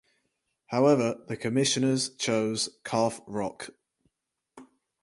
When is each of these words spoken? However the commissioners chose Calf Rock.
However 0.65 1.13
the 1.27 1.37
commissioners 1.37 2.09
chose 2.15 2.69
Calf 2.83 3.21
Rock. 3.27 3.69